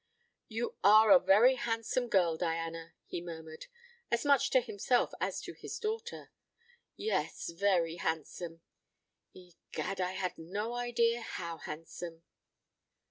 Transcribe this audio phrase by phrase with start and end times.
[0.47, 3.67] "You are a very handsome girl, Diana," he murmured,
[4.09, 6.31] as much to himself as to his daughter;
[6.95, 8.61] "yes, very handsome.
[9.35, 12.23] Egad, I had no idea how handsome!"